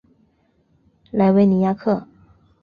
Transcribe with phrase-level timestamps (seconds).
[1.11, 2.07] 莱维尼亚克。